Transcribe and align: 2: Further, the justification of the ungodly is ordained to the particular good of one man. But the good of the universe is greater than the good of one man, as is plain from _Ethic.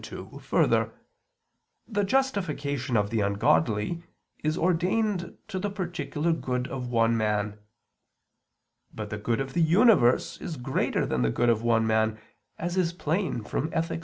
2: 0.03 0.39
Further, 0.41 0.95
the 1.87 2.03
justification 2.03 2.97
of 2.97 3.11
the 3.11 3.19
ungodly 3.19 4.01
is 4.43 4.57
ordained 4.57 5.37
to 5.47 5.59
the 5.59 5.69
particular 5.69 6.33
good 6.33 6.67
of 6.69 6.87
one 6.89 7.15
man. 7.15 7.59
But 8.91 9.11
the 9.11 9.19
good 9.19 9.39
of 9.39 9.53
the 9.53 9.61
universe 9.61 10.41
is 10.41 10.57
greater 10.57 11.05
than 11.05 11.21
the 11.21 11.29
good 11.29 11.49
of 11.49 11.61
one 11.61 11.85
man, 11.85 12.19
as 12.57 12.77
is 12.77 12.93
plain 12.93 13.43
from 13.43 13.69
_Ethic. 13.69 13.99